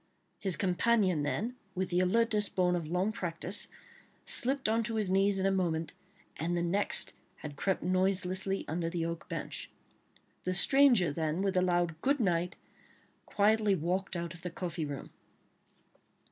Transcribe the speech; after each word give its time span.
his 0.39 0.55
companion 0.55 1.21
then, 1.21 1.55
with 1.75 1.89
the 1.91 1.99
alertness 1.99 2.49
borne 2.49 2.75
of 2.75 2.89
long 2.89 3.11
practice, 3.11 3.67
slipped 4.25 4.67
on 4.67 4.81
to 4.81 4.95
his 4.95 5.11
knees 5.11 5.37
in 5.37 5.45
a 5.45 5.51
moment, 5.51 5.93
and 6.37 6.57
the 6.57 6.63
next 6.63 7.13
had 7.35 7.55
crept 7.55 7.83
noiselessly 7.83 8.65
under 8.67 8.89
the 8.89 9.05
oak 9.05 9.29
bench. 9.29 9.69
The 10.43 10.55
stranger 10.55 11.11
then, 11.11 11.43
with 11.43 11.55
a 11.55 11.61
loud 11.61 12.01
"Good 12.01 12.19
night," 12.19 12.55
quietly 13.27 13.75
walked 13.75 14.15
out 14.15 14.33
of 14.33 14.41
the 14.41 14.49
coffee 14.49 14.85
room. 14.85 15.11